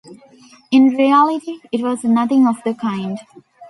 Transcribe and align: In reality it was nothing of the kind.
In 0.71 0.95
reality 0.95 1.59
it 1.71 1.81
was 1.83 2.03
nothing 2.03 2.47
of 2.47 2.55
the 2.65 2.73
kind. 2.73 3.19